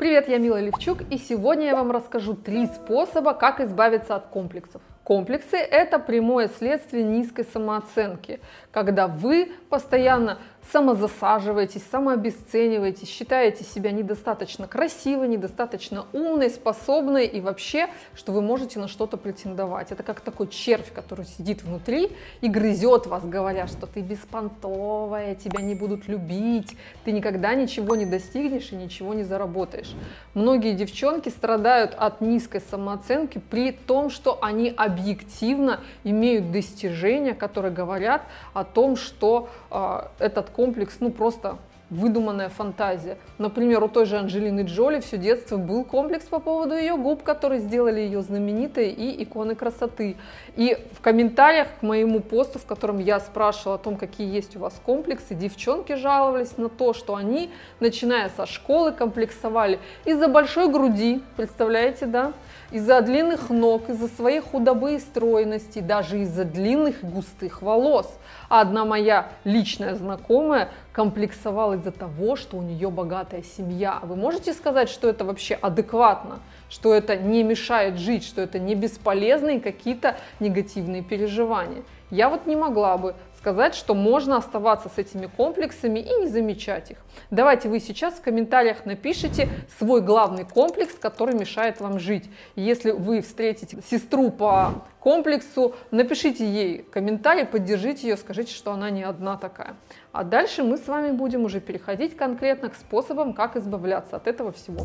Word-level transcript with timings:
Привет, 0.00 0.30
я 0.30 0.38
Мила 0.38 0.58
Левчук, 0.58 1.02
и 1.10 1.18
сегодня 1.18 1.66
я 1.66 1.74
вам 1.76 1.90
расскажу 1.90 2.32
три 2.32 2.66
способа, 2.68 3.34
как 3.34 3.60
избавиться 3.60 4.16
от 4.16 4.28
комплексов. 4.28 4.80
Комплексы– 5.04 5.56
это 5.58 5.98
прямое 5.98 6.48
следствие 6.48 7.04
низкой 7.04 7.44
самооценки, 7.44 8.40
когда 8.70 9.08
вы 9.08 9.52
постоянно 9.68 10.38
самозасаживаетесь, 10.72 11.82
самообесцениваете, 11.90 13.06
считаете 13.06 13.64
себя 13.64 13.90
недостаточно 13.90 14.68
красивой, 14.68 15.28
недостаточно 15.28 16.06
умной, 16.12 16.50
способной 16.50 17.26
и 17.26 17.40
вообще, 17.40 17.88
что 18.14 18.32
вы 18.32 18.42
можете 18.42 18.78
на 18.78 18.86
что-то 18.86 19.16
претендовать. 19.16 19.90
Это 19.90 20.02
как 20.02 20.20
такой 20.20 20.48
червь, 20.48 20.92
который 20.92 21.24
сидит 21.24 21.62
внутри 21.62 22.12
и 22.40 22.48
грызет 22.48 23.06
вас, 23.06 23.24
говоря, 23.24 23.66
что 23.66 23.86
ты 23.86 24.00
беспонтовая, 24.00 25.34
тебя 25.34 25.60
не 25.60 25.74
будут 25.74 26.06
любить, 26.08 26.76
ты 27.04 27.12
никогда 27.12 27.54
ничего 27.54 27.96
не 27.96 28.06
достигнешь 28.06 28.72
и 28.72 28.76
ничего 28.76 29.14
не 29.14 29.24
заработаешь. 29.24 29.94
Многие 30.34 30.74
девчонки 30.74 31.28
страдают 31.30 31.94
от 31.96 32.20
низкой 32.20 32.60
самооценки 32.60 33.40
при 33.50 33.72
том, 33.72 34.10
что 34.10 34.38
они 34.40 34.72
объективно 34.76 35.80
имеют 36.04 36.52
достижения, 36.52 37.34
которые 37.34 37.72
говорят 37.72 38.22
о 38.52 38.64
том, 38.64 38.96
что 38.96 39.48
э, 39.70 40.02
этот 40.18 40.50
комплекс, 40.60 40.98
ну 41.00 41.10
просто 41.10 41.56
выдуманная 41.90 42.48
фантазия. 42.48 43.18
Например, 43.38 43.82
у 43.82 43.88
той 43.88 44.06
же 44.06 44.16
Анджелины 44.16 44.60
Джоли 44.60 45.00
все 45.00 45.18
детство 45.18 45.56
был 45.56 45.84
комплекс 45.84 46.24
по 46.26 46.38
поводу 46.38 46.74
ее 46.74 46.96
губ, 46.96 47.22
которые 47.22 47.60
сделали 47.60 48.00
ее 48.00 48.22
знаменитой 48.22 48.90
и 48.90 49.22
иконой 49.22 49.56
красоты. 49.56 50.16
И 50.56 50.78
в 50.92 51.00
комментариях 51.00 51.68
к 51.80 51.82
моему 51.82 52.20
посту, 52.20 52.58
в 52.58 52.66
котором 52.66 52.98
я 52.98 53.18
спрашивала 53.20 53.74
о 53.74 53.78
том, 53.78 53.96
какие 53.96 54.32
есть 54.32 54.56
у 54.56 54.60
вас 54.60 54.80
комплексы, 54.84 55.34
девчонки 55.34 55.96
жаловались 55.96 56.56
на 56.56 56.68
то, 56.68 56.94
что 56.94 57.16
они, 57.16 57.50
начиная 57.80 58.30
со 58.36 58.46
школы, 58.46 58.92
комплексовали 58.92 59.80
из-за 60.04 60.28
большой 60.28 60.70
груди, 60.70 61.22
представляете, 61.36 62.06
да, 62.06 62.32
из-за 62.70 63.00
длинных 63.00 63.50
ног, 63.50 63.88
из-за 63.88 64.08
своей 64.08 64.40
худобы 64.40 64.94
и 64.94 64.98
стройности, 65.00 65.80
даже 65.80 66.20
из-за 66.20 66.44
длинных 66.44 67.02
густых 67.02 67.62
волос. 67.62 68.08
А 68.48 68.60
одна 68.60 68.84
моя 68.84 69.28
личная 69.44 69.94
знакомая 69.94 70.70
комплексовала 70.92 71.74
из-за 71.74 71.92
того, 71.92 72.36
что 72.36 72.56
у 72.56 72.62
нее 72.62 72.90
богатая 72.90 73.42
семья. 73.42 74.00
Вы 74.02 74.16
можете 74.16 74.52
сказать, 74.52 74.88
что 74.88 75.08
это 75.08 75.24
вообще 75.24 75.54
адекватно, 75.54 76.40
что 76.68 76.94
это 76.94 77.16
не 77.16 77.42
мешает 77.42 77.98
жить, 77.98 78.24
что 78.24 78.40
это 78.40 78.58
не 78.58 78.74
бесполезные 78.74 79.60
какие-то 79.60 80.16
негативные 80.40 81.02
переживания? 81.02 81.82
Я 82.10 82.28
вот 82.28 82.46
не 82.46 82.56
могла 82.56 82.98
бы 82.98 83.14
сказать, 83.40 83.74
что 83.74 83.94
можно 83.94 84.36
оставаться 84.36 84.90
с 84.94 84.98
этими 84.98 85.26
комплексами 85.26 85.98
и 85.98 86.14
не 86.20 86.26
замечать 86.26 86.90
их. 86.90 86.98
Давайте 87.30 87.70
вы 87.70 87.80
сейчас 87.80 88.14
в 88.14 88.20
комментариях 88.20 88.84
напишите 88.84 89.48
свой 89.78 90.02
главный 90.02 90.44
комплекс, 90.44 90.92
который 90.94 91.34
мешает 91.34 91.80
вам 91.80 91.98
жить. 91.98 92.28
Если 92.54 92.90
вы 92.90 93.22
встретите 93.22 93.78
сестру 93.90 94.30
по 94.30 94.84
комплексу, 94.98 95.74
напишите 95.90 96.44
ей 96.44 96.82
комментарий, 96.82 97.46
поддержите 97.46 98.08
ее, 98.08 98.16
скажите, 98.18 98.52
что 98.52 98.72
она 98.72 98.90
не 98.90 99.04
одна 99.04 99.38
такая. 99.38 99.76
А 100.12 100.24
дальше 100.24 100.64
мы 100.64 100.76
с 100.76 100.88
вами 100.88 101.12
будем 101.12 101.44
уже 101.44 101.60
переходить 101.60 102.16
конкретно 102.16 102.68
к 102.68 102.74
способам, 102.74 103.32
как 103.32 103.56
избавляться 103.56 104.16
от 104.16 104.26
этого 104.26 104.50
всего. 104.50 104.84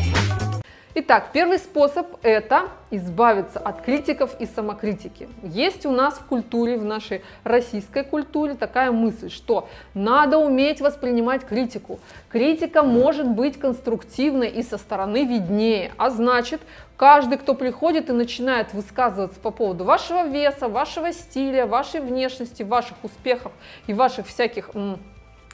Итак, 0.97 1.31
первый 1.33 1.59
способ– 1.59 2.07
это 2.23 2.69
избавиться 2.93 3.59
от 3.59 3.83
критиков 3.83 4.37
и 4.39 4.47
самокритики. 4.47 5.29
Есть 5.43 5.85
у 5.87 5.91
нас 5.91 6.15
в 6.15 6.25
культуре, 6.27 6.79
в 6.79 6.85
нашей 6.85 7.25
российской 7.43 8.05
культуре 8.05 8.55
такая 8.55 8.93
мысль, 8.93 9.29
что 9.29 9.69
надо 9.93 10.39
уметь 10.39 10.81
воспринимать 10.81 11.45
критику. 11.45 11.99
Критика 12.29 12.85
может 12.85 13.27
быть 13.27 13.59
конструктивной 13.59 14.51
и 14.51 14.63
со 14.63 14.79
стороны 14.79 15.25
виднее, 15.25 15.91
а 15.97 16.11
значит, 16.11 16.61
каждый, 16.97 17.39
кто 17.39 17.55
приходит 17.55 18.09
и 18.09 18.13
начинает 18.13 18.73
высказываться 18.73 19.41
по 19.41 19.51
поводу 19.51 19.83
вашего 19.83 20.29
веса, 20.29 20.69
вашего 20.69 21.13
стиля, 21.13 21.67
вашей 21.67 22.03
внешности, 22.03 22.63
ваших 22.63 23.03
успехов 23.03 23.51
и 23.89 23.95
ваших 23.95 24.29
всяких 24.29 24.71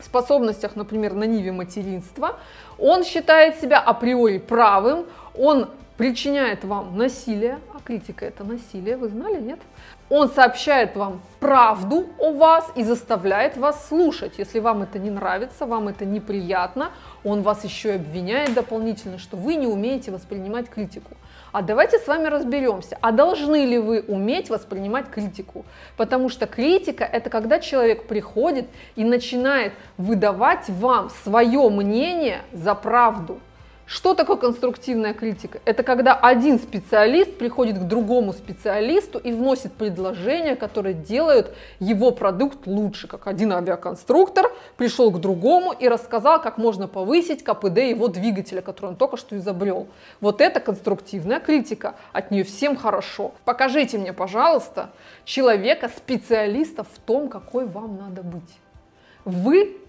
способностях, 0.02 0.76
например, 0.76 1.14
на 1.14 1.24
ниве 1.24 1.52
материнства, 1.52 2.36
он 2.78 3.04
считает 3.04 3.60
себя 3.60 3.78
априори 3.78 4.38
правым, 4.38 5.06
он 5.36 5.68
причиняет 6.00 6.64
вам 6.64 6.96
насилие, 6.96 7.58
а 7.74 7.80
критика 7.84 8.24
это 8.24 8.42
насилие, 8.42 8.96
вы 8.96 9.10
знали, 9.10 9.38
нет? 9.38 9.60
Он 10.08 10.30
сообщает 10.30 10.96
вам 10.96 11.20
правду 11.40 12.06
о 12.18 12.32
вас 12.32 12.72
и 12.74 12.82
заставляет 12.84 13.58
вас 13.58 13.86
слушать. 13.88 14.38
Если 14.38 14.60
вам 14.60 14.80
это 14.80 14.98
не 14.98 15.10
нравится, 15.10 15.66
вам 15.66 15.88
это 15.88 16.06
неприятно, 16.06 16.90
он 17.22 17.42
вас 17.42 17.64
еще 17.64 17.90
и 17.90 17.96
обвиняет 17.96 18.54
дополнительно, 18.54 19.18
что 19.18 19.36
вы 19.36 19.56
не 19.56 19.66
умеете 19.66 20.10
воспринимать 20.10 20.70
критику. 20.70 21.10
А 21.52 21.60
давайте 21.60 21.98
с 21.98 22.06
вами 22.06 22.28
разберемся, 22.28 22.96
а 23.02 23.12
должны 23.12 23.66
ли 23.66 23.78
вы 23.78 24.00
уметь 24.00 24.48
воспринимать 24.48 25.10
критику? 25.10 25.66
Потому 25.98 26.30
что 26.30 26.46
критика– 26.46 27.04
это 27.12 27.28
когда 27.28 27.60
человек 27.60 28.06
приходит 28.06 28.70
и 28.96 29.04
начинает 29.04 29.74
выдавать 29.98 30.70
вам 30.70 31.10
свое 31.24 31.68
мнение 31.68 32.40
за 32.52 32.74
правду– 32.74 33.38
что 33.92 34.14
такое 34.14 34.36
конструктивная 34.36 35.14
критика? 35.14 35.60
Это 35.64 35.82
когда 35.82 36.14
один 36.14 36.60
специалист 36.60 37.36
приходит 37.36 37.76
к 37.76 37.88
другому 37.88 38.32
специалисту 38.32 39.18
и 39.18 39.32
вносит 39.32 39.72
предложения, 39.72 40.54
которые 40.54 40.94
делают 40.94 41.52
его 41.80 42.12
продукт 42.12 42.68
лучше. 42.68 43.08
Как 43.08 43.26
один 43.26 43.52
авиаконструктор 43.52 44.52
пришел 44.76 45.10
к 45.10 45.20
другому 45.20 45.72
и 45.72 45.88
рассказал, 45.88 46.40
как 46.40 46.56
можно 46.56 46.86
повысить 46.86 47.42
КПД 47.42 47.78
его 47.78 48.06
двигателя, 48.06 48.60
который 48.60 48.90
он 48.90 48.96
только 48.96 49.16
что 49.16 49.36
изобрел. 49.36 49.88
Вот 50.20 50.40
это 50.40 50.60
конструктивная 50.60 51.40
критика. 51.40 51.96
От 52.12 52.30
нее 52.30 52.44
всем 52.44 52.76
хорошо. 52.76 53.32
Покажите 53.44 53.98
мне, 53.98 54.12
пожалуйста, 54.12 54.90
человека, 55.24 55.88
специалиста 55.88 56.84
в 56.84 56.96
том, 57.04 57.28
какой 57.28 57.66
вам 57.66 57.96
надо 57.96 58.22
быть. 58.22 58.56
Вы 59.24 59.79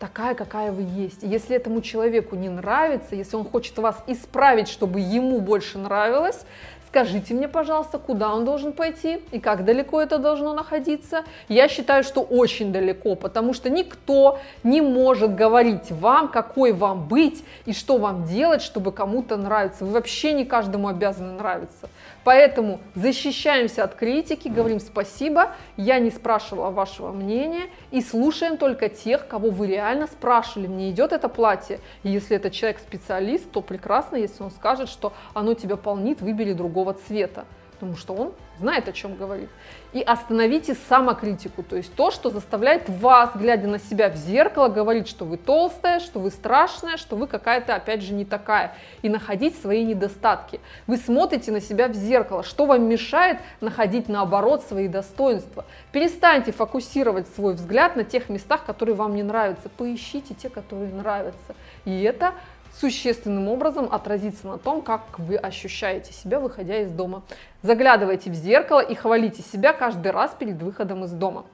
такая, 0.00 0.34
какая 0.34 0.72
вы 0.72 0.82
есть. 0.82 1.22
Если 1.22 1.54
этому 1.54 1.82
человеку 1.82 2.34
не 2.34 2.48
нравится, 2.48 3.14
если 3.14 3.36
он 3.36 3.44
хочет 3.44 3.78
вас 3.78 4.02
исправить, 4.08 4.68
чтобы 4.68 4.98
ему 4.98 5.40
больше 5.40 5.78
нравилось, 5.78 6.40
Скажите 6.90 7.34
мне, 7.34 7.46
пожалуйста, 7.46 7.98
куда 7.98 8.34
он 8.34 8.44
должен 8.44 8.72
пойти 8.72 9.20
и 9.30 9.38
как 9.38 9.64
далеко 9.64 10.02
это 10.02 10.18
должно 10.18 10.52
находиться. 10.52 11.22
Я 11.48 11.68
считаю, 11.68 12.02
что 12.02 12.20
очень 12.20 12.72
далеко, 12.72 13.14
потому 13.14 13.52
что 13.52 13.70
никто 13.70 14.40
не 14.64 14.80
может 14.80 15.36
говорить 15.36 15.92
вам, 15.92 16.26
какой 16.26 16.72
вам 16.72 17.06
быть 17.06 17.44
и 17.64 17.72
что 17.72 17.96
вам 17.96 18.24
делать, 18.24 18.60
чтобы 18.60 18.90
кому-то 18.90 19.36
нравиться. 19.36 19.84
Вы 19.84 19.92
вообще 19.92 20.32
не 20.32 20.44
каждому 20.44 20.88
обязаны 20.88 21.34
нравиться. 21.34 21.88
Поэтому 22.24 22.80
защищаемся 22.94 23.84
от 23.84 23.94
критики, 23.94 24.48
говорим 24.48 24.78
спасибо, 24.80 25.52
я 25.76 25.98
не 26.00 26.10
спрашивала 26.10 26.70
вашего 26.70 27.12
мнения 27.12 27.68
и 27.90 28.02
слушаем 28.02 28.56
только 28.58 28.88
тех, 28.88 29.26
кого 29.26 29.48
вы 29.48 29.68
реально 29.68 30.06
спрашивали, 30.06 30.66
мне 30.66 30.90
идет 30.90 31.12
это 31.12 31.28
платье. 31.28 31.80
И 32.02 32.10
если 32.10 32.36
это 32.36 32.50
человек 32.50 32.78
специалист, 32.80 33.50
то 33.50 33.62
прекрасно, 33.62 34.16
если 34.16 34.42
он 34.42 34.50
скажет, 34.50 34.88
что 34.90 35.14
оно 35.32 35.54
тебя 35.54 35.76
полнит, 35.76 36.20
выбери 36.20 36.52
другого 36.52 36.79
другого 36.80 36.94
цвета, 36.94 37.44
потому 37.74 37.96
что 37.96 38.14
он 38.14 38.32
знает, 38.58 38.88
о 38.88 38.92
чем 38.92 39.16
говорит. 39.16 39.48
И 39.92 40.02
остановите 40.02 40.76
самокритику, 40.88 41.62
то 41.62 41.76
есть 41.76 41.94
то, 41.94 42.10
что 42.10 42.30
заставляет 42.30 42.88
вас, 42.88 43.30
глядя 43.34 43.66
на 43.66 43.78
себя 43.78 44.10
в 44.10 44.16
зеркало, 44.16 44.68
говорить, 44.68 45.08
что 45.08 45.24
вы 45.24 45.38
толстая, 45.38 45.98
что 45.98 46.20
вы 46.20 46.30
страшная, 46.30 46.98
что 46.98 47.16
вы 47.16 47.26
какая-то, 47.26 47.74
опять 47.74 48.02
же, 48.02 48.12
не 48.12 48.24
такая, 48.24 48.74
и 49.02 49.08
находить 49.08 49.60
свои 49.60 49.82
недостатки. 49.84 50.60
Вы 50.86 50.98
смотрите 50.98 51.52
на 51.52 51.60
себя 51.60 51.88
в 51.88 51.94
зеркало, 51.94 52.42
что 52.42 52.66
вам 52.66 52.82
мешает 52.82 53.38
находить, 53.60 54.08
наоборот, 54.08 54.62
свои 54.68 54.88
достоинства. 54.88 55.64
Перестаньте 55.90 56.52
фокусировать 56.52 57.26
свой 57.34 57.54
взгляд 57.54 57.96
на 57.96 58.04
тех 58.04 58.28
местах, 58.28 58.64
которые 58.64 58.94
вам 58.94 59.14
не 59.14 59.22
нравятся, 59.22 59.70
поищите 59.70 60.34
те, 60.34 60.50
которые 60.50 60.92
нравятся. 60.92 61.54
И 61.86 62.02
это 62.02 62.34
существенным 62.78 63.48
образом 63.48 63.88
отразится 63.90 64.46
на 64.46 64.58
том, 64.58 64.82
как 64.82 65.18
вы 65.18 65.36
ощущаете 65.36 66.12
себя, 66.12 66.40
выходя 66.40 66.78
из 66.78 66.90
дома. 66.90 67.22
Заглядывайте 67.62 68.30
в 68.30 68.34
зеркало 68.34 68.80
и 68.80 68.94
хвалите 68.94 69.42
себя 69.42 69.72
каждый 69.72 70.12
раз 70.12 70.34
перед 70.38 70.62
выходом 70.62 71.04
из 71.04 71.12
дома. 71.12 71.44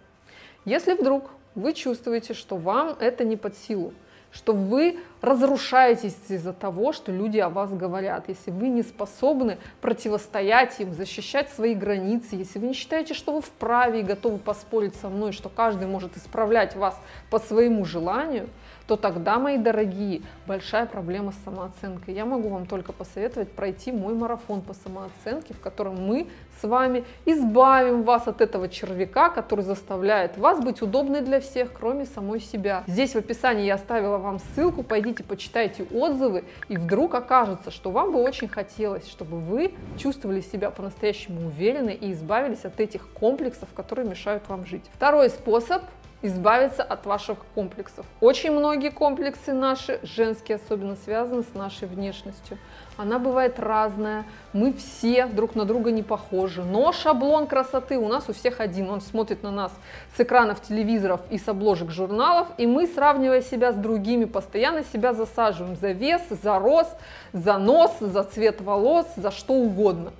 Если 0.64 0.94
вдруг 0.94 1.30
вы 1.54 1.72
чувствуете, 1.72 2.34
что 2.34 2.56
вам 2.56 2.96
это 3.00 3.24
не 3.24 3.36
под 3.36 3.56
силу, 3.56 3.92
что 4.32 4.52
вы 4.52 4.98
разрушаетесь 5.26 6.16
из-за 6.28 6.52
того, 6.52 6.92
что 6.92 7.12
люди 7.12 7.38
о 7.38 7.48
вас 7.48 7.72
говорят, 7.72 8.28
если 8.28 8.50
вы 8.50 8.68
не 8.68 8.82
способны 8.82 9.58
противостоять 9.80 10.78
им, 10.78 10.94
защищать 10.94 11.50
свои 11.50 11.74
границы, 11.74 12.36
если 12.36 12.58
вы 12.58 12.68
не 12.68 12.74
считаете, 12.74 13.12
что 13.12 13.32
вы 13.32 13.42
вправе 13.42 14.00
и 14.00 14.02
готовы 14.02 14.38
поспорить 14.38 14.94
со 14.96 15.08
мной, 15.08 15.32
что 15.32 15.48
каждый 15.48 15.88
может 15.88 16.16
исправлять 16.16 16.76
вас 16.76 16.98
по 17.30 17.38
своему 17.38 17.84
желанию, 17.84 18.48
то 18.86 18.96
тогда, 18.96 19.38
мои 19.38 19.58
дорогие, 19.58 20.22
большая 20.46 20.86
проблема 20.86 21.32
с 21.32 21.44
самооценкой. 21.44 22.14
Я 22.14 22.24
могу 22.24 22.48
вам 22.48 22.66
только 22.66 22.92
посоветовать 22.92 23.50
пройти 23.50 23.90
мой 23.90 24.14
марафон 24.14 24.60
по 24.62 24.74
самооценке, 24.74 25.54
в 25.54 25.60
котором 25.60 25.96
мы 26.06 26.28
с 26.60 26.66
вами 26.66 27.04
избавим 27.24 28.04
вас 28.04 28.28
от 28.28 28.40
этого 28.40 28.68
червяка, 28.68 29.28
который 29.28 29.62
заставляет 29.62 30.38
вас 30.38 30.60
быть 30.60 30.82
удобной 30.82 31.20
для 31.20 31.40
всех, 31.40 31.72
кроме 31.72 32.06
самой 32.06 32.40
себя. 32.40 32.84
Здесь 32.86 33.12
в 33.12 33.16
описании 33.16 33.66
я 33.66 33.74
оставила 33.74 34.18
вам 34.18 34.38
ссылку, 34.38 34.82
пойдите 34.82 35.15
почитайте 35.22 35.84
отзывы, 35.84 36.44
и 36.68 36.76
вдруг 36.76 37.14
окажется, 37.14 37.70
что 37.70 37.90
вам 37.90 38.12
бы 38.12 38.20
очень 38.20 38.48
хотелось, 38.48 39.08
чтобы 39.08 39.38
вы 39.38 39.74
чувствовали 39.98 40.40
себя 40.40 40.70
по-настоящему 40.70 41.46
уверенно 41.46 41.90
и 41.90 42.12
избавились 42.12 42.64
от 42.64 42.80
этих 42.80 43.08
комплексов, 43.08 43.68
которые 43.74 44.08
мешают 44.08 44.48
вам 44.48 44.66
жить. 44.66 44.84
Второй 44.94 45.30
способ 45.30 45.82
избавиться 46.22 46.82
от 46.82 47.04
ваших 47.06 47.38
комплексов. 47.54 48.06
Очень 48.20 48.52
многие 48.52 48.90
комплексы 48.90 49.52
наши, 49.52 50.00
женские 50.02 50.56
особенно, 50.56 50.96
связаны 50.96 51.42
с 51.42 51.54
нашей 51.54 51.86
внешностью. 51.86 52.58
Она 52.96 53.18
бывает 53.18 53.60
разная, 53.60 54.24
мы 54.54 54.72
все 54.72 55.26
друг 55.26 55.54
на 55.54 55.66
друга 55.66 55.90
не 55.90 56.02
похожи, 56.02 56.64
но 56.64 56.92
шаблон 56.92 57.46
красоты 57.46 57.98
у 57.98 58.08
нас 58.08 58.28
у 58.28 58.32
всех 58.32 58.60
один. 58.60 58.88
Он 58.88 59.02
смотрит 59.02 59.42
на 59.42 59.50
нас 59.50 59.72
с 60.16 60.20
экранов 60.20 60.62
телевизоров 60.62 61.20
и 61.30 61.38
с 61.38 61.46
обложек 61.46 61.90
журналов, 61.90 62.48
и 62.56 62.66
мы, 62.66 62.86
сравнивая 62.86 63.42
себя 63.42 63.72
с 63.72 63.76
другими, 63.76 64.24
постоянно 64.24 64.82
себя 64.84 65.12
засаживаем 65.12 65.76
за 65.76 65.90
вес, 65.92 66.22
за 66.30 66.58
рост, 66.58 66.96
за 67.34 67.58
нос, 67.58 67.92
за 68.00 68.24
цвет 68.24 68.62
волос, 68.62 69.06
за 69.16 69.30
что 69.30 69.52
угодно. 69.52 70.12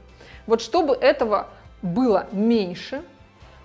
Вот 0.46 0.60
чтобы 0.60 0.94
этого 0.94 1.48
было 1.80 2.26
меньше, 2.30 3.02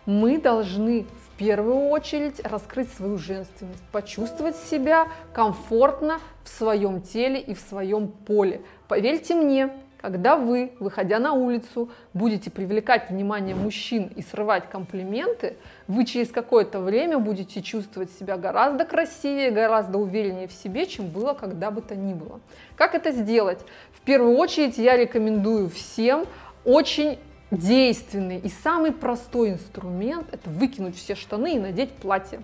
мы 0.06 0.40
должны 0.40 1.06
первую 1.42 1.90
очередь 1.90 2.40
раскрыть 2.44 2.94
свою 2.94 3.18
женственность, 3.18 3.82
почувствовать 3.92 4.56
себя 4.56 5.08
комфортно 5.34 6.20
в 6.44 6.50
своем 6.50 7.02
теле 7.02 7.40
и 7.42 7.56
в 7.56 7.60
своем 7.60 8.10
поле. 8.10 8.62
Поверьте 8.88 9.34
мне, 9.34 9.72
когда 10.00 10.36
вы, 10.36 10.74
выходя 10.80 11.18
на 11.18 11.34
улицу, 11.34 11.90
будете 12.14 12.52
привлекать 12.52 13.10
внимание 13.10 13.56
мужчин 13.56 14.12
и 14.16 14.22
срывать 14.22 14.70
комплименты, 14.70 15.56
вы 15.88 16.06
через 16.06 16.30
какое-то 16.30 16.80
время 16.80 17.18
будете 17.18 17.64
чувствовать 17.64 18.12
себя 18.12 18.38
гораздо 18.38 18.86
красивее, 18.86 19.50
гораздо 19.50 19.98
увереннее 19.98 20.48
в 20.48 20.54
себе, 20.54 20.86
чем 20.86 21.08
было 21.08 21.34
когда 21.34 21.72
бы 21.72 21.82
то 21.82 21.96
ни 21.96 22.14
было. 22.14 22.40
Как 22.76 22.94
это 22.94 23.12
сделать? 23.12 23.62
В 23.94 24.02
первую 24.02 24.38
очередь 24.38 24.78
я 24.78 24.96
рекомендую 24.96 25.72
всем 25.72 26.28
очень 26.66 27.18
действенный 27.52 28.40
и 28.40 28.50
самый 28.64 28.92
простой 28.92 29.52
инструмент– 29.52 30.28
это 30.32 30.50
выкинуть 30.50 30.98
все 30.98 31.16
штаны 31.16 31.56
и 31.56 31.60
надеть 31.60 31.92
платье. 31.92 32.42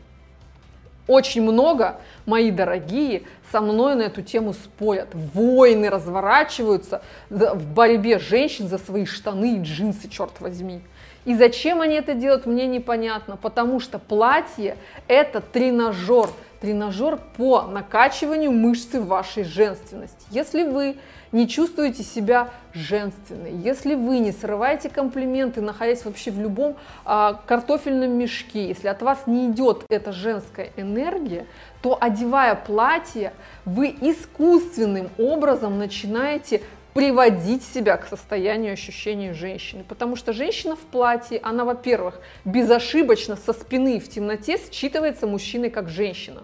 Очень 1.07 1.43
много, 1.43 2.01
мои 2.25 2.51
дорогие, 2.51 3.23
со 3.49 3.61
мной 3.61 3.95
на 3.95 4.01
эту 4.01 4.21
тему 4.21 4.53
спорят. 4.53 5.07
Войны 5.13 5.89
разворачиваются 5.89 7.01
в 7.29 7.73
борьбе 7.73 8.19
женщин 8.19 8.67
за 8.67 8.77
свои 8.77 9.05
штаны 9.05 9.55
и 9.55 9.61
джинсы, 9.61 10.09
черт 10.09 10.41
возьми. 10.41 10.81
И 11.23 11.33
зачем 11.33 11.81
они 11.81 11.95
это 11.95 12.13
делают, 12.13 12.45
мне 12.45 12.67
непонятно, 12.67 13.37
потому 13.37 13.79
что 13.79 13.99
платье– 13.99 14.77
это 15.07 15.39
тренажер, 15.41 16.29
тренажер 16.59 17.19
по 17.37 17.63
накачиванию 17.63 18.51
мышцы 18.51 19.01
вашей 19.01 19.43
женственности. 19.43 20.25
Если 20.29 20.63
вы 20.63 20.97
не 21.31 21.47
чувствуете 21.47 22.03
себя 22.03 22.49
женственной, 22.73 23.53
если 23.53 23.95
вы 23.95 24.19
не 24.19 24.31
срываете 24.31 24.89
комплименты, 24.89 25.61
находясь 25.61 26.05
вообще 26.05 26.31
в 26.31 26.39
любом 26.39 26.77
а, 27.05 27.41
картофельном 27.45 28.11
мешке, 28.11 28.67
если 28.67 28.87
от 28.87 29.01
вас 29.01 29.27
не 29.27 29.47
идет 29.47 29.83
эта 29.89 30.11
женская 30.11 30.71
энергия, 30.77 31.45
то 31.81 31.97
одевая 31.99 32.55
платье, 32.55 33.33
вы 33.65 33.95
искусственным 34.01 35.09
образом 35.17 35.77
начинаете 35.77 36.61
приводить 36.97 37.61
себя 37.61 37.95
к 37.95 38.07
состоянию 38.07 38.73
ощущения 38.73 39.31
женщины. 39.31 39.85
Потому 39.87 40.15
что 40.15 40.33
женщина 40.33 40.75
в 40.75 40.79
платье, 40.79 41.39
она, 41.43 41.63
во-первых, 41.63 42.19
безошибочно 42.43 43.35
со 43.35 43.53
спины 43.53 43.99
в 43.99 44.09
темноте 44.09 44.55
считывается 44.71 45.27
мужчиной 45.27 45.69
как 45.69 45.89
женщина 45.89 46.41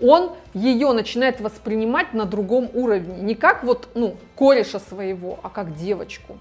он 0.00 0.32
ее 0.54 0.92
начинает 0.92 1.40
воспринимать 1.40 2.14
на 2.14 2.24
другом 2.24 2.70
уровне. 2.72 3.20
Не 3.20 3.34
как 3.34 3.64
вот, 3.64 3.88
ну, 3.94 4.16
кореша 4.36 4.78
своего, 4.78 5.40
а 5.42 5.48
как 5.48 5.74
девочку. 5.74 6.38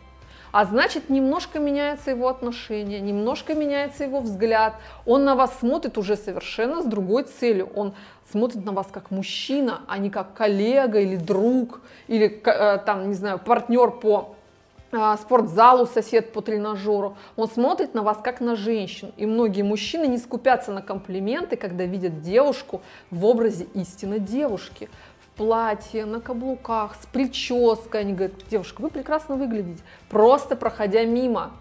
А 0.52 0.66
значит, 0.66 1.10
немножко 1.10 1.60
меняется 1.60 2.12
его 2.12 2.28
отношение, 2.28 3.00
немножко 3.00 3.54
меняется 3.54 4.04
его 4.04 4.20
взгляд. 4.20 4.76
Он 5.06 5.26
на 5.26 5.36
вас 5.36 5.60
смотрит 5.60 5.98
уже 5.98 6.16
совершенно 6.16 6.82
с 6.82 6.86
другой 6.86 7.24
целью. 7.24 7.70
Он 7.76 7.94
смотрит 8.32 8.64
на 8.66 8.72
вас 8.72 8.88
как 8.92 9.12
мужчина, 9.12 9.82
а 9.88 9.98
не 9.98 10.10
как 10.10 10.34
коллега 10.34 11.00
или 11.00 11.16
друг, 11.16 11.82
или 12.08 12.42
э, 12.44 12.78
там, 12.86 13.10
не 13.10 13.16
знаю, 13.16 13.40
партнер 13.40 13.92
по 13.92 14.36
а, 14.90 15.18
спортзалу, 15.18 15.86
сосед 15.86 16.32
по 16.32 16.42
тренажеру. 16.42 17.18
Он 17.36 17.50
смотрит 17.50 17.94
на 17.94 18.04
вас 18.04 18.20
как 18.24 18.40
на 18.40 18.56
женщину. 18.56 19.12
И 19.18 19.26
многие 19.26 19.62
мужчины 19.62 20.08
не 20.08 20.18
скупятся 20.18 20.72
на 20.72 20.82
комплименты, 20.82 21.58
когда 21.58 21.84
видят 21.84 22.22
девушку 22.22 22.82
в 23.12 23.26
образе 23.26 23.68
истинно 23.74 24.18
девушки. 24.18 24.90
Платье, 25.38 26.06
на 26.06 26.20
каблуках, 26.20 26.96
с 27.02 27.06
прической. 27.06 28.02
Они 28.02 28.14
говорят, 28.14 28.36
девушка, 28.50 28.82
вы 28.82 28.90
прекрасно 28.90 29.36
выглядите, 29.36 29.84
просто 30.10 30.56
проходя 30.56 31.06
мимо. 31.06 31.52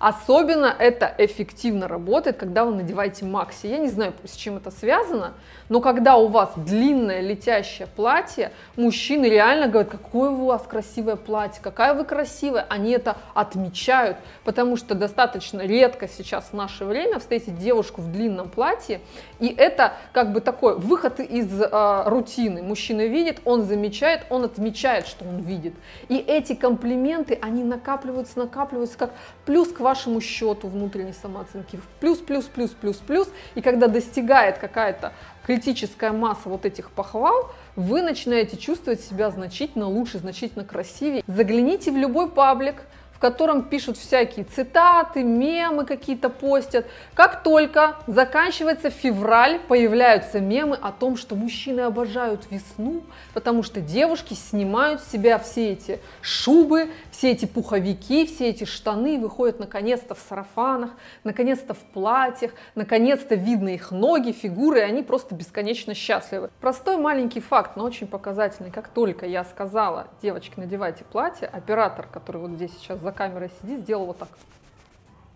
Особенно 0.00 0.74
это 0.78 1.14
эффективно 1.18 1.86
работает, 1.86 2.38
когда 2.38 2.64
вы 2.64 2.74
надеваете 2.74 3.26
макси. 3.26 3.66
Я 3.66 3.76
не 3.76 3.88
знаю, 3.88 4.14
с 4.24 4.34
чем 4.34 4.56
это 4.56 4.70
связано, 4.70 5.34
но 5.68 5.82
когда 5.82 6.16
у 6.16 6.28
вас 6.28 6.52
длинное 6.56 7.20
летящее 7.20 7.86
платье, 7.86 8.50
мужчины 8.76 9.26
реально 9.26 9.68
говорят, 9.68 9.90
какое 9.90 10.30
у 10.30 10.46
вас 10.46 10.62
красивое 10.62 11.16
платье, 11.16 11.60
какая 11.62 11.92
вы 11.92 12.04
красивая. 12.04 12.64
Они 12.70 12.92
это 12.92 13.18
отмечают, 13.34 14.16
потому 14.44 14.78
что 14.78 14.94
достаточно 14.94 15.60
редко 15.60 16.08
сейчас 16.08 16.46
в 16.46 16.54
наше 16.54 16.86
время 16.86 17.18
встретить 17.18 17.58
девушку 17.58 18.00
в 18.00 18.10
длинном 18.10 18.48
платье. 18.48 19.02
И 19.38 19.48
это 19.48 19.92
как 20.12 20.32
бы 20.32 20.40
такой 20.40 20.78
выход 20.78 21.20
из 21.20 21.60
э, 21.60 22.02
рутины. 22.06 22.62
Мужчина 22.62 23.06
видит, 23.06 23.40
он 23.44 23.64
замечает, 23.64 24.22
он 24.30 24.44
отмечает, 24.44 25.06
что 25.06 25.26
он 25.26 25.42
видит. 25.42 25.74
И 26.08 26.16
эти 26.16 26.54
комплименты, 26.54 27.38
они 27.42 27.64
накапливаются, 27.64 28.38
накапливаются 28.38 28.96
как 28.96 29.10
плюс 29.44 29.68
к 29.68 29.80
вашему 29.90 30.20
счету 30.20 30.68
внутренней 30.68 31.12
самооценки. 31.12 31.80
Плюс, 31.98 32.18
плюс, 32.18 32.44
плюс, 32.44 32.70
плюс, 32.70 32.96
плюс. 32.98 33.28
И 33.56 33.60
когда 33.60 33.88
достигает 33.88 34.58
какая-то 34.58 35.12
критическая 35.44 36.12
масса 36.12 36.48
вот 36.48 36.64
этих 36.64 36.92
похвал, 36.92 37.50
вы 37.74 38.00
начинаете 38.02 38.56
чувствовать 38.56 39.00
себя 39.00 39.30
значительно 39.30 39.88
лучше, 39.88 40.18
значительно 40.18 40.64
красивее. 40.64 41.24
Загляните 41.26 41.90
в 41.90 41.96
любой 41.96 42.30
паблик, 42.30 42.76
в 42.76 42.99
котором 43.20 43.62
пишут 43.62 43.98
всякие 43.98 44.44
цитаты, 44.44 45.22
мемы 45.22 45.84
какие-то 45.84 46.30
постят. 46.30 46.86
Как 47.14 47.42
только 47.42 47.96
заканчивается 48.06 48.90
февраль, 48.90 49.60
появляются 49.68 50.40
мемы 50.40 50.76
о 50.80 50.90
том, 50.90 51.16
что 51.16 51.36
мужчины 51.36 51.80
обожают 51.80 52.50
весну, 52.50 53.02
потому 53.34 53.62
что 53.62 53.80
девушки 53.80 54.34
снимают 54.34 55.02
с 55.02 55.10
себя 55.10 55.38
все 55.38 55.72
эти 55.72 56.00
шубы, 56.22 56.88
все 57.10 57.32
эти 57.32 57.44
пуховики, 57.44 58.26
все 58.26 58.48
эти 58.48 58.64
штаны, 58.64 59.18
выходят 59.18 59.60
наконец-то 59.60 60.14
в 60.14 60.20
сарафанах, 60.26 60.90
наконец-то 61.22 61.74
в 61.74 61.78
платьях, 61.92 62.52
наконец-то 62.74 63.34
видно 63.34 63.68
их 63.68 63.90
ноги, 63.90 64.32
фигуры, 64.32 64.78
и 64.80 64.82
они 64.82 65.02
просто 65.02 65.34
бесконечно 65.34 65.94
счастливы. 65.94 66.48
Простой 66.60 66.96
маленький 66.96 67.40
факт, 67.40 67.76
но 67.76 67.84
очень 67.84 68.06
показательный. 68.06 68.70
Как 68.70 68.88
только 68.88 69.26
я 69.26 69.44
сказала, 69.44 70.08
девочки, 70.22 70.54
надевайте 70.56 71.04
платье, 71.04 71.46
оператор, 71.46 72.06
который 72.10 72.40
вот 72.40 72.52
здесь 72.52 72.70
сейчас 72.80 72.98
за 73.10 73.16
камерой 73.16 73.50
сидит, 73.60 73.80
сделал 73.80 74.06
вот 74.06 74.18
так. 74.18 74.28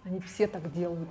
Они 0.05 0.21
все 0.21 0.47
так 0.47 0.73
делают. 0.73 1.09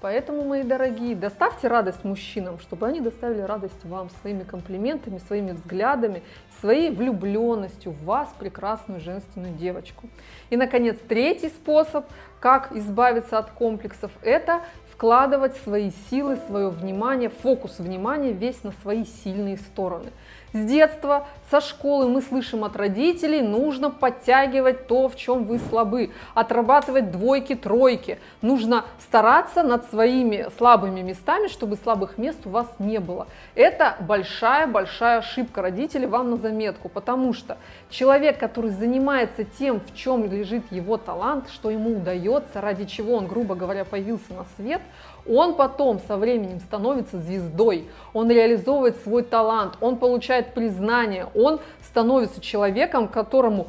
Поэтому, 0.00 0.44
мои 0.44 0.62
дорогие, 0.62 1.16
доставьте 1.16 1.68
радость 1.68 2.04
мужчинам, 2.04 2.58
чтобы 2.60 2.86
они 2.86 3.00
доставили 3.00 3.40
радость 3.40 3.84
вам 3.84 4.10
своими 4.20 4.44
комплиментами, 4.44 5.18
своими 5.18 5.52
взглядами, 5.52 6.22
своей 6.60 6.90
влюбленностью 6.90 7.92
в 7.92 8.04
вас, 8.04 8.28
прекрасную 8.38 9.00
женственную 9.00 9.54
девочку. 9.54 10.08
И, 10.50 10.56
наконец, 10.56 10.96
третий 11.08 11.48
способ, 11.48 12.04
как 12.40 12.72
избавиться 12.72 13.38
от 13.38 13.50
комплексов, 13.50 14.12
это 14.22 14.60
вкладывать 14.96 15.54
свои 15.58 15.90
силы, 16.08 16.38
свое 16.46 16.70
внимание, 16.70 17.28
фокус 17.28 17.78
внимания 17.78 18.32
весь 18.32 18.64
на 18.64 18.72
свои 18.82 19.04
сильные 19.04 19.58
стороны– 19.58 20.10
с 20.56 20.64
детства, 20.64 21.26
со 21.50 21.60
школы 21.60 22.08
мы 22.08 22.22
слышим 22.22 22.64
от 22.64 22.76
родителей, 22.76 23.42
нужно 23.42 23.90
подтягивать 23.90 24.86
то, 24.86 25.08
в 25.08 25.16
чем 25.16 25.44
вы 25.44 25.58
слабы, 25.58 26.10
отрабатывать 26.34 27.10
двойки, 27.10 27.54
тройки. 27.54 28.18
Нужно 28.40 28.84
стараться 29.00 29.62
над 29.62 29.88
своими 29.90 30.46
слабыми 30.56 31.02
местами, 31.02 31.48
чтобы 31.48 31.76
слабых 31.76 32.16
мест 32.16 32.38
у 32.46 32.50
вас 32.50 32.66
не 32.78 32.98
было. 33.00 33.26
Это 33.54 33.96
большая-большая 34.00 35.18
ошибка 35.18 35.62
родителей 35.62 36.06
вам 36.06 36.30
на 36.30 36.36
заметку, 36.38 36.88
потому 36.88 37.34
что 37.34 37.58
человек, 37.90 38.38
который 38.38 38.70
занимается 38.70 39.44
тем, 39.44 39.80
в 39.80 39.94
чем 39.94 40.30
лежит 40.30 40.72
его 40.72 40.96
талант, 40.96 41.50
что 41.50 41.70
ему 41.70 41.98
удается, 41.98 42.60
ради 42.60 42.86
чего 42.86 43.14
он, 43.14 43.26
грубо 43.26 43.54
говоря, 43.54 43.84
появился 43.84 44.32
на 44.32 44.46
свет, 44.56 44.80
он 45.28 45.54
потом 45.54 46.00
со 46.06 46.16
временем 46.16 46.60
становится 46.60 47.18
звездой, 47.18 47.88
он 48.12 48.30
реализовывает 48.30 48.96
свой 49.02 49.22
талант, 49.22 49.74
он 49.80 49.96
получает 49.96 50.54
признание, 50.54 51.26
он 51.34 51.60
становится 51.82 52.40
человеком, 52.40 53.08
которому 53.08 53.68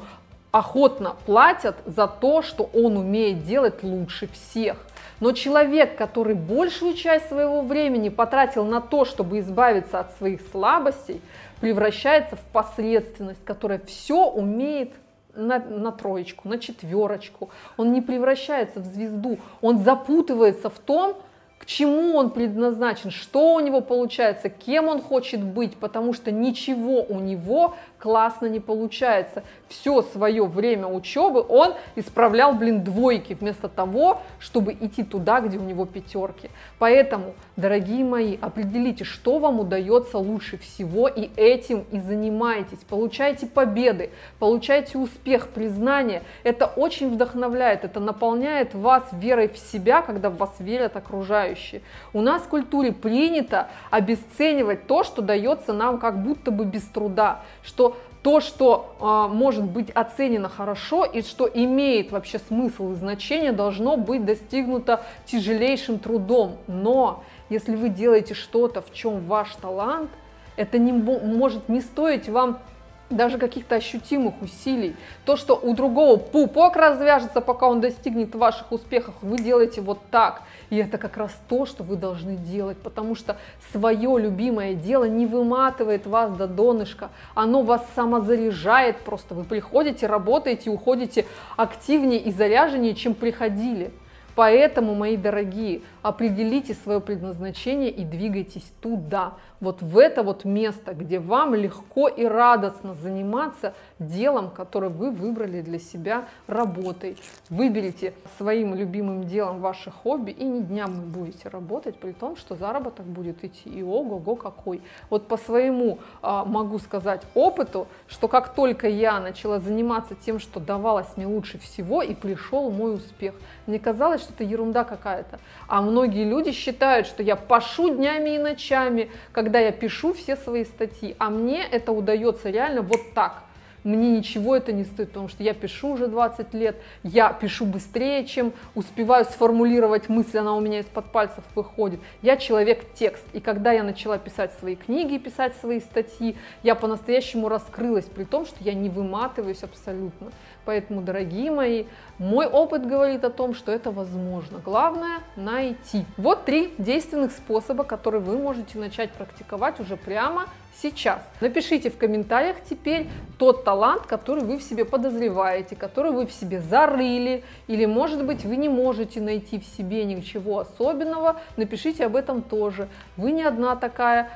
охотно 0.51 1.15
платят 1.25 1.75
за 1.85 2.07
то, 2.07 2.41
что 2.41 2.69
он 2.73 2.97
умеет 2.97 3.43
делать 3.45 3.83
лучше 3.83 4.27
всех. 4.27 4.77
Но 5.19 5.31
человек, 5.31 5.97
который 5.97 6.35
большую 6.35 6.93
часть 6.93 7.29
своего 7.29 7.61
времени 7.61 8.09
потратил 8.09 8.65
на 8.65 8.81
то, 8.81 9.03
чтобы 9.03 9.39
избавиться 9.39 9.99
от 9.99 10.15
своих 10.17 10.41
слабостей, 10.51 11.21
превращается 11.59 12.35
в 12.35 12.41
посредственность, 12.51 13.43
которая 13.43 13.79
все 13.79 14.25
умеет 14.25 14.93
на, 15.37 15.59
на 15.59 15.91
троечку, 15.91 16.49
на 16.49 16.57
четверочку. 16.57 17.49
Он 17.77 17.93
не 17.93 18.01
превращается 18.01 18.79
в 18.79 18.85
звезду, 18.85 19.37
он 19.61 19.79
запутывается 19.79 20.69
в 20.69 20.79
том, 20.79 21.15
к 21.57 21.65
чему 21.65 22.15
он 22.15 22.29
предназначен, 22.29 23.09
что 23.09 23.55
у 23.55 23.59
него 23.59 23.81
получается, 23.81 24.49
кем 24.49 24.87
он 24.87 25.01
хочет 25.01 25.43
быть, 25.43 25.75
потому 25.75 26.13
что 26.13 26.31
ничего 26.31 27.03
у 27.03 27.19
него 27.19 27.75
классно 27.97 28.45
не 28.45 28.59
получается. 28.59 29.43
Все 29.69 30.01
свое 30.01 30.45
время 30.45 30.87
учебы 30.87 31.45
он 31.47 31.73
исправлял, 31.95 32.53
блин, 32.53 32.83
двойки, 32.83 33.37
вместо 33.39 33.67
того, 33.67 34.21
чтобы 34.39 34.73
идти 34.73 35.03
туда, 35.03 35.41
где 35.41 35.57
у 35.57 35.61
него 35.61 35.85
пятерки. 35.85 36.49
Поэтому, 36.79 37.33
дорогие 37.57 38.05
мои, 38.05 38.37
определите, 38.39 39.03
что 39.03 39.39
вам 39.39 39.59
удается 39.59 40.17
лучше 40.17 40.57
всего, 40.57 41.07
и 41.07 41.29
этим 41.35 41.85
и 41.91 41.99
занимайтесь. 41.99 42.79
Получайте 42.87 43.45
победы, 43.45 44.11
получайте 44.39 44.97
успех, 44.97 45.49
признание. 45.49 46.23
Это 46.43 46.65
очень 46.65 47.09
вдохновляет, 47.13 47.83
это 47.83 47.99
наполняет 47.99 48.73
вас 48.73 49.03
верой 49.11 49.49
в 49.49 49.57
себя, 49.57 50.01
когда 50.01 50.29
в 50.29 50.37
вас 50.37 50.51
верят 50.59 50.95
окружающие. 50.95 51.81
У 52.13 52.21
нас 52.21 52.43
в 52.43 52.47
культуре 52.47 52.93
принято 52.93 53.67
обесценивать 53.91 54.87
то, 54.87 55.03
что 55.03 55.21
дается 55.21 55.73
нам 55.73 55.99
как 55.99 56.23
будто 56.23 56.51
бы 56.51 56.65
без 56.65 56.83
труда, 56.83 57.41
что 57.63 57.97
то, 58.27 58.41
что 58.41 58.93
э, 58.99 59.33
может 59.33 59.63
быть 59.63 59.89
оценено 59.89 60.49
хорошо 60.49 61.05
и 61.05 61.21
что 61.21 61.47
имеет 61.47 62.11
вообще 62.11 62.39
смысл 62.39 62.91
и 62.91 62.95
значение, 62.95 63.53
должно 63.53 63.95
быть 63.95 64.25
достигнуто 64.25 65.05
тяжелейшим 65.25 65.97
трудом. 65.97 66.57
Но 66.67 67.23
если 67.47 67.77
вы 67.77 67.87
делаете 67.87 68.33
что-то, 68.33 68.81
в 68.81 68.91
чем 68.91 69.21
ваш 69.27 69.55
талант, 69.55 70.09
это 70.57 70.77
не 70.77 70.91
может 70.91 71.69
не 71.69 71.79
стоить 71.79 72.27
вам 72.27 72.59
даже 73.09 73.37
каких-то 73.37 73.75
ощутимых 73.75 74.41
усилий. 74.41 74.95
То, 75.25 75.37
что 75.37 75.55
у 75.55 75.73
другого 75.73 76.17
пупок 76.17 76.75
развяжется, 76.75 77.41
пока 77.41 77.67
он 77.67 77.81
достигнет 77.81 78.35
ваших 78.35 78.71
успехов, 78.71 79.15
вы 79.21 79.37
делаете 79.37 79.81
вот 79.81 79.99
так. 80.11 80.41
И 80.69 80.77
это 80.77 80.97
как 80.97 81.15
раз 81.15 81.31
то, 81.47 81.65
что 81.65 81.83
вы 81.83 81.95
должны 81.95 82.35
делать, 82.35 82.77
потому 82.77 83.15
что 83.15 83.37
свое 83.71 84.19
любимое 84.19 84.73
дело 84.73 85.05
не 85.05 85.25
выматывает 85.25 86.05
вас 86.05 86.31
до 86.31 86.47
донышка, 86.47 87.09
оно 87.35 87.61
вас 87.61 87.85
самозаряжает 87.95 88.97
просто. 88.99 89.33
Вы 89.33 89.45
приходите, 89.45 90.07
работаете, 90.07 90.69
уходите 90.69 91.25
активнее 91.55 92.19
и 92.19 92.31
заряженнее, 92.31 92.95
чем 92.95 93.13
приходили. 93.13 93.91
Поэтому, 94.35 94.93
мои 94.93 95.17
дорогие, 95.17 95.81
определите 96.07 96.73
свое 96.73 97.01
предназначение 97.01 97.89
и 97.89 98.05
двигайтесь 98.05 98.71
туда, 98.81 99.33
вот 99.59 99.81
в 99.81 99.97
это 99.97 100.23
вот 100.23 100.45
место, 100.45 100.93
где 100.93 101.19
вам 101.19 101.55
легко 101.55 102.07
и 102.07 102.25
радостно 102.25 102.93
заниматься 102.93 103.73
делом, 103.99 104.51
которое 104.51 104.89
вы 104.89 105.11
выбрали 105.11 105.61
для 105.61 105.79
себя 105.79 106.25
работой. 106.45 107.17
Выберите 107.49 108.13
своим 108.37 108.75
любимым 108.75 109.23
делом 109.23 109.59
ваше 109.59 109.91
хобби 109.91 110.31
и 110.31 110.43
не 110.43 110.61
днями 110.61 111.03
будете 111.05 111.49
работать, 111.49 111.97
при 111.97 112.11
том, 112.11 112.35
что 112.37 112.55
заработок 112.55 113.05
будет 113.05 113.43
идти 113.43 113.69
и 113.69 113.81
ого-го 113.81 114.35
какой. 114.35 114.81
Вот 115.09 115.27
по 115.27 115.37
своему 115.37 115.99
а, 116.21 116.45
могу 116.45 116.77
сказать 116.77 117.23
опыту, 117.33 117.87
что 118.07 118.27
как 118.27 118.53
только 118.53 118.87
я 118.87 119.19
начала 119.19 119.59
заниматься 119.59 120.13
тем, 120.13 120.39
что 120.39 120.59
давалось 120.59 121.07
мне 121.17 121.25
лучше 121.25 121.57
всего, 121.57 122.01
и 122.01 122.13
пришел 122.13 122.69
мой 122.69 122.95
успех. 122.95 123.33
Мне 123.65 123.79
казалось, 123.79 124.21
что 124.21 124.33
это 124.33 124.43
ерунда 124.43 124.83
какая-то. 124.83 125.39
А 125.67 125.81
многие 125.97 126.25
люди 126.25 126.51
считают, 126.51 127.07
что 127.07 127.23
я 127.23 127.35
пашу 127.35 127.89
днями 127.89 128.35
и 128.35 128.37
ночами, 128.37 129.09
когда 129.31 129.59
я 129.59 129.71
пишу 129.71 130.13
все 130.13 130.35
свои 130.35 130.63
статьи. 130.63 131.15
А 131.17 131.31
мне 131.31 131.63
это 131.63 131.91
удается 131.91 132.51
реально 132.51 132.83
вот 132.83 133.13
так 133.15 133.46
мне 133.83 134.17
ничего 134.17 134.55
это 134.55 134.71
не 134.71 134.83
стоит, 134.83 135.09
потому 135.09 135.29
что 135.29 135.43
я 135.43 135.53
пишу 135.53 135.89
уже 135.89 136.07
20 136.07 136.53
лет, 136.53 136.75
я 137.03 137.31
пишу 137.31 137.65
быстрее, 137.65 138.25
чем 138.25 138.53
успеваю 138.75 139.25
сформулировать 139.25 140.09
мысль, 140.09 140.39
она 140.39 140.55
у 140.55 140.59
меня 140.59 140.79
из-под 140.79 141.11
пальцев 141.11 141.43
выходит. 141.55 141.99
Я 142.21 142.37
человек-текст, 142.37 143.23
и 143.33 143.39
когда 143.39 143.71
я 143.71 143.83
начала 143.83 144.17
писать 144.17 144.53
свои 144.59 144.75
книги, 144.75 145.17
писать 145.17 145.55
свои 145.61 145.79
статьи, 145.79 146.35
я 146.63 146.75
по-настоящему 146.75 147.49
раскрылась, 147.49 148.05
при 148.05 148.23
том, 148.23 148.45
что 148.45 148.55
я 148.63 148.73
не 148.73 148.89
выматываюсь 148.89 149.63
абсолютно. 149.63 150.31
Поэтому, 150.65 151.01
дорогие 151.01 151.49
мои, 151.49 151.85
мой 152.17 152.45
опыт 152.45 152.85
говорит 152.85 153.23
о 153.23 153.29
том, 153.29 153.55
что 153.55 153.71
это 153.71 153.89
возможно. 153.89 154.59
Главное 154.59 155.19
найти. 155.37 156.03
Вот 156.17 156.43
три 156.43 156.73
действенных 156.77 157.31
способа, 157.31 157.85
которые 157.85 158.21
вы 158.21 158.37
можете 158.37 158.77
начать 158.77 159.11
практиковать 159.11 159.79
уже 159.79 159.95
прямо 159.95 160.47
сейчас. 160.81 161.21
Напишите 161.41 161.89
в 161.89 161.97
комментариях 161.97 162.57
теперь 162.69 163.07
тот 163.37 163.63
талант, 163.63 164.03
который 164.03 164.43
вы 164.43 164.57
в 164.57 164.63
себе 164.63 164.85
подозреваете, 164.85 165.75
который 165.75 166.11
вы 166.11 166.25
в 166.25 166.31
себе 166.31 166.61
зарыли, 166.61 167.43
или 167.67 167.85
может 167.85 168.25
быть 168.25 168.45
вы 168.45 168.57
не 168.57 168.69
можете 168.69 169.21
найти 169.21 169.59
в 169.59 169.65
себе 169.65 170.05
ничего 170.05 170.59
особенного, 170.59 171.39
напишите 171.55 172.05
об 172.05 172.15
этом 172.15 172.41
тоже. 172.41 172.87
Вы 173.15 173.31
не 173.31 173.43
одна 173.43 173.75
такая, 173.75 174.29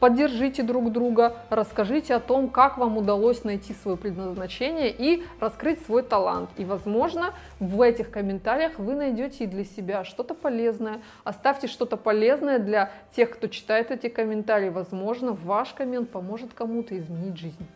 поддержите 0.00 0.62
друг 0.62 0.90
друга, 0.90 1.36
расскажите 1.50 2.14
о 2.14 2.20
том, 2.20 2.48
как 2.48 2.78
вам 2.78 2.96
удалось 2.96 3.44
найти 3.44 3.74
свое 3.74 3.96
предназначение 3.96 4.90
и 4.90 5.22
раскрыть 5.38 5.84
свой 5.84 6.02
талант. 6.02 6.50
И, 6.56 6.64
возможно, 6.64 7.34
в 7.60 7.80
этих 7.82 8.10
комментариях 8.10 8.78
вы 8.78 8.94
найдете 8.94 9.44
и 9.44 9.46
для 9.46 9.64
себя 9.64 10.04
что-то 10.04 10.34
полезное. 10.34 11.00
Оставьте 11.22 11.68
что-то 11.68 11.96
полезное 11.96 12.58
для 12.58 12.90
тех, 13.14 13.30
кто 13.30 13.46
читает 13.46 13.90
эти 13.90 14.08
комментарии. 14.08 14.70
Возможно, 14.70 15.32
ваш 15.32 15.74
коммент 15.74 16.10
поможет 16.10 16.54
кому-то 16.54 16.98
изменить 16.98 17.36
жизнь. 17.36 17.66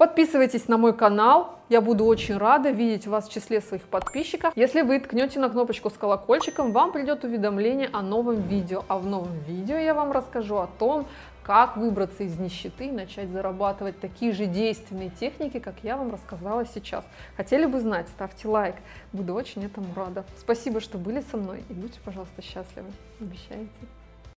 Подписывайтесь 0.00 0.66
на 0.66 0.78
мой 0.78 0.96
канал, 0.96 1.58
я 1.68 1.82
буду 1.82 2.06
очень 2.06 2.38
рада 2.38 2.70
видеть 2.70 3.06
вас 3.06 3.28
в 3.28 3.32
числе 3.32 3.60
своих 3.60 3.82
подписчиков. 3.82 4.50
Если 4.56 4.80
вы 4.80 4.98
ткнете 4.98 5.38
на 5.40 5.50
кнопочку 5.50 5.90
с 5.90 5.92
колокольчиком, 5.92 6.72
вам 6.72 6.92
придет 6.92 7.22
уведомление 7.22 7.90
о 7.92 8.00
новом 8.00 8.40
видео. 8.40 8.82
А 8.88 8.96
в 8.96 9.06
новом 9.06 9.38
видео 9.46 9.76
я 9.76 9.92
вам 9.92 10.10
расскажу 10.10 10.56
о 10.56 10.70
том, 10.78 11.06
как 11.50 11.76
выбраться 11.76 12.22
из 12.22 12.38
нищеты 12.38 12.86
и 12.86 12.92
начать 12.92 13.28
зарабатывать 13.30 13.98
такие 13.98 14.32
же 14.32 14.46
действенные 14.46 15.10
техники, 15.10 15.58
как 15.58 15.74
я 15.82 15.96
вам 15.96 16.12
рассказала 16.12 16.64
сейчас. 16.64 17.04
Хотели 17.36 17.66
бы 17.66 17.80
знать, 17.80 18.06
ставьте 18.06 18.46
лайк, 18.46 18.76
буду 19.12 19.34
очень 19.34 19.64
этому 19.64 19.92
рада. 19.96 20.24
Спасибо, 20.38 20.78
что 20.78 20.96
были 20.96 21.22
со 21.22 21.36
мной 21.36 21.64
и 21.68 21.72
будьте, 21.72 21.98
пожалуйста, 22.04 22.40
счастливы. 22.40 22.92
Обещаете? 23.20 23.68